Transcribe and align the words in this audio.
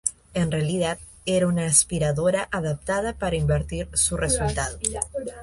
En 0.33 0.49
realidad, 0.51 0.97
era 1.27 1.45
una 1.45 1.67
aspiradora 1.67 2.47
adaptada 2.51 3.13
para 3.13 3.35
invertir 3.35 3.87
su 3.93 4.17
resultado. 4.17 4.79